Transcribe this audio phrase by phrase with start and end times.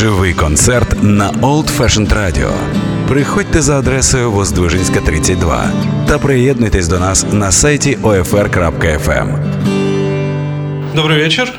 [0.00, 2.50] Живий концерт на Old Fashioned Radio.
[3.08, 5.70] Приходьте за адресою Воздвижинська, 32
[6.08, 9.38] та приєднуйтесь до нас на сайті OFR.FM.
[10.94, 11.52] Добрый вечер.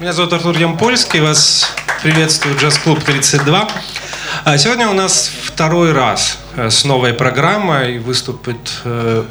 [0.00, 1.20] Меня зовут Артур Ямпольский.
[1.20, 3.68] Вас приветствует джаз-клуб 32.
[4.44, 9.24] А сегодня у нас второй раз э, с новой программой выступит э,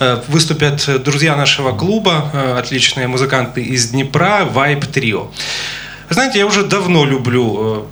[0.00, 5.28] э, выступят друзья нашего клуба, отличные музыканты из Днепра, Vibe Trio.
[6.10, 7.88] Знаете, я уже давно люблю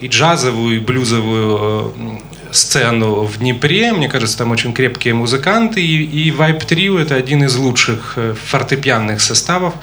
[0.00, 3.92] э, и джазовую, и блюзовую э, сцену в Днепре.
[3.92, 5.80] Мне кажется, там очень крепкие музыканты.
[5.80, 9.74] И, и Vibe Trio– это один из лучших э, фортепианных составов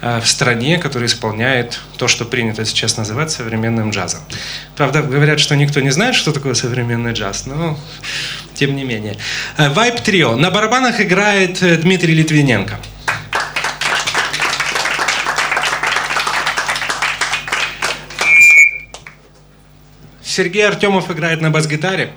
[0.00, 4.18] в стране, который исполняет то, что принято сейчас называть современным джазом.
[4.76, 7.78] Правда, говорят, что никто не знает, что такое современный джаз, но
[8.54, 9.16] тем не менее.
[9.56, 10.34] Vibe Trio.
[10.34, 12.80] На барабанах играет Дмитрий Литвиненко.
[20.32, 22.10] Сергей Артемов играет на бас-гитаре.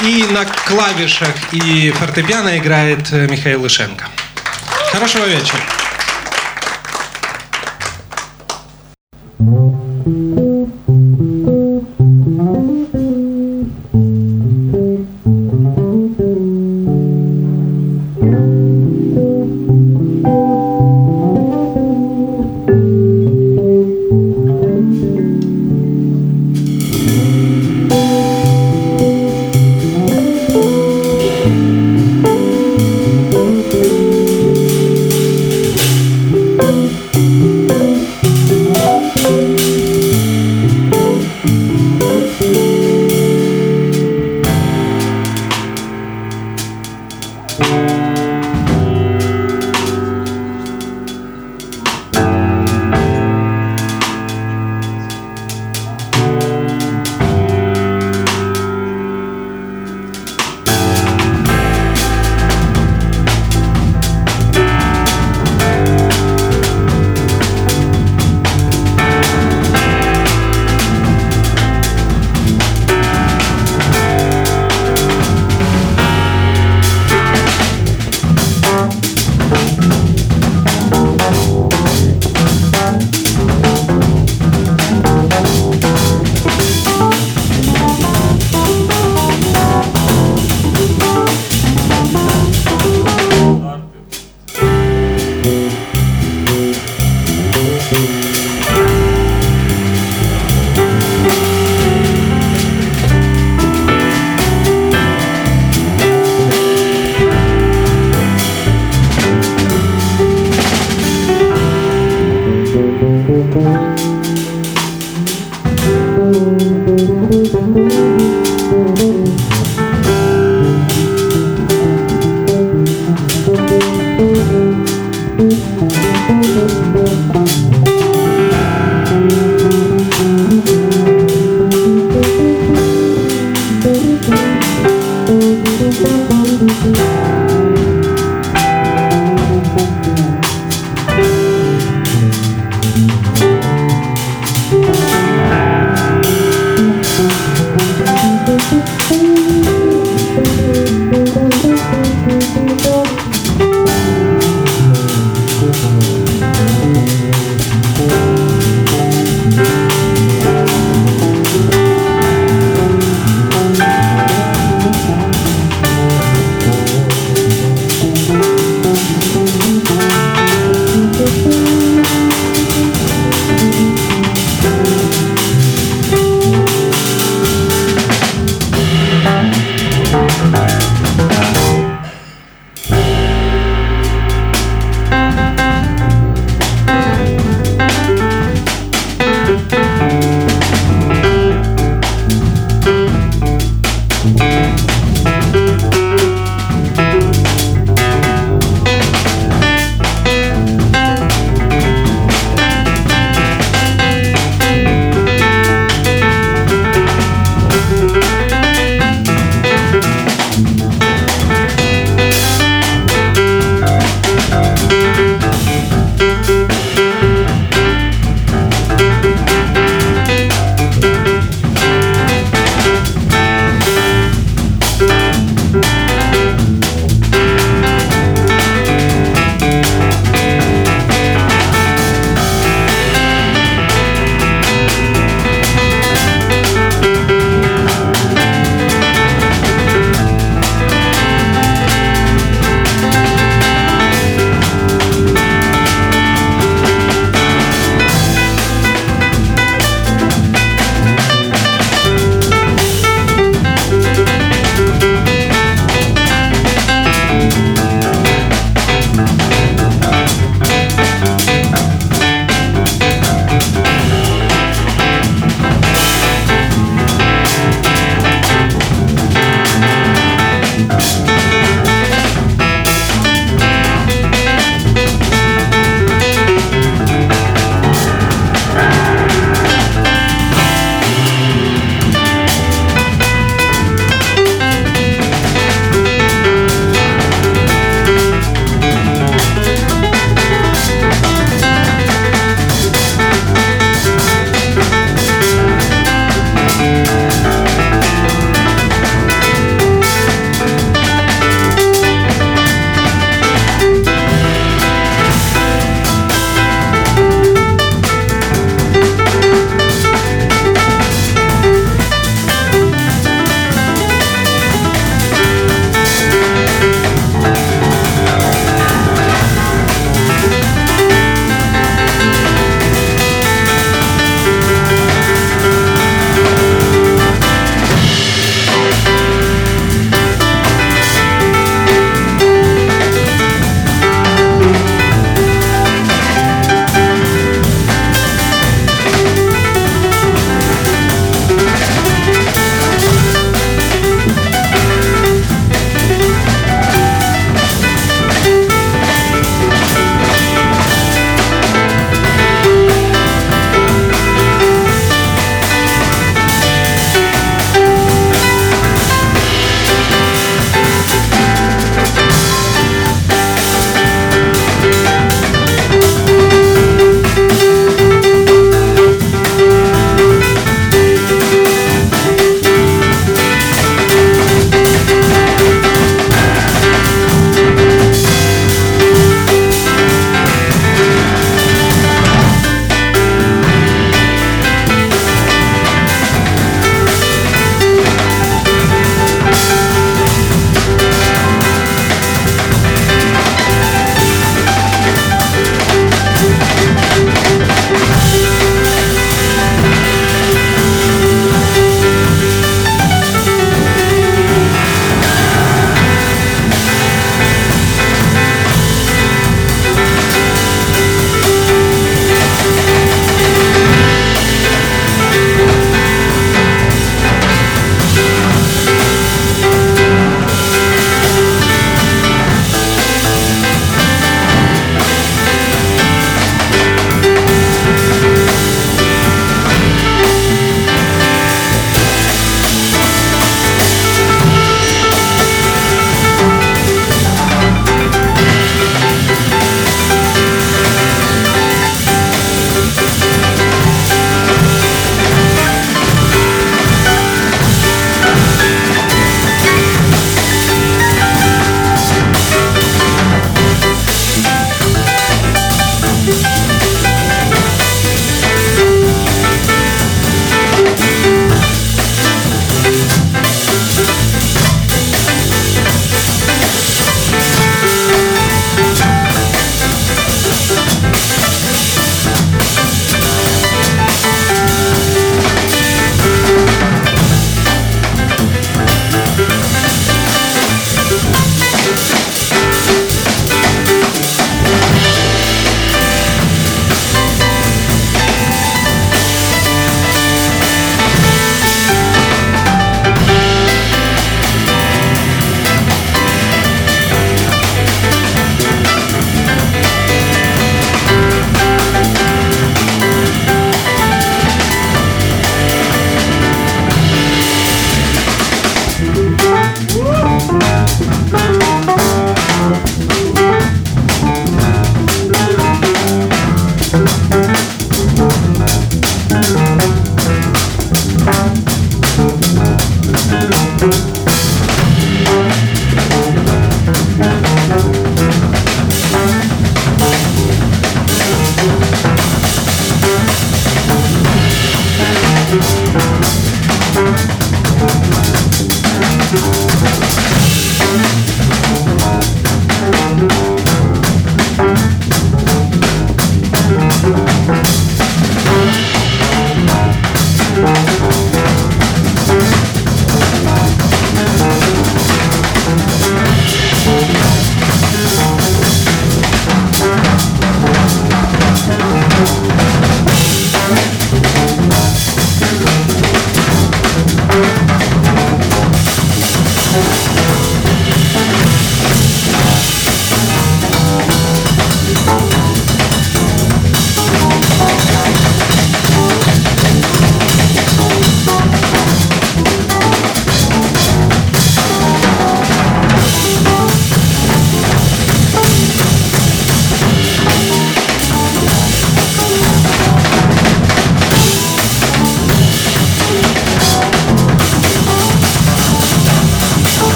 [0.00, 4.06] И на клавишах и фортепиано играет э, Михаил Лышенко.
[4.92, 5.58] Хорошего вечера.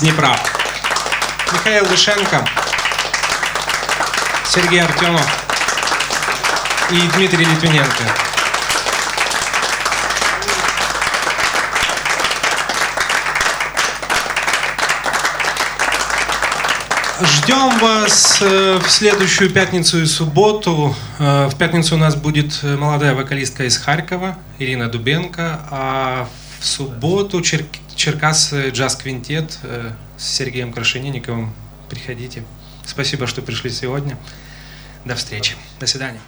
[0.00, 0.34] Днепра.
[1.52, 2.42] Михаил Вышенко,
[4.48, 5.26] Сергей Артемов
[6.90, 8.04] и Дмитрий Литвиненко.
[17.22, 20.96] Ждем вас э, в следующую пятницу и субботу.
[21.18, 26.28] Э, в пятницу у нас будет э, молодая вокалистка из Харькова, Ирина Дубенко, а
[26.58, 27.64] в субботу Чер...
[28.00, 29.58] Черкас джаз-квинтет
[30.16, 31.52] с Сергеем Крашенинниковым.
[31.90, 32.44] Приходите.
[32.86, 34.16] Спасибо, что пришли сегодня.
[35.04, 35.54] До встречи.
[35.78, 36.20] До свидания.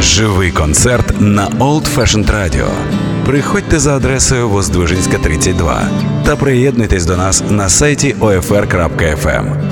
[0.00, 2.68] Живий концерт на Old Fashioned Radio.
[3.24, 5.90] Приходьте за адресою Воздвижинська, 32
[6.24, 9.65] та приєднуйтесь до нас на сайті OFR.FM.